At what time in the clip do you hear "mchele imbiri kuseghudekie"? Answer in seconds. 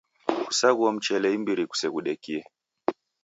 0.95-2.41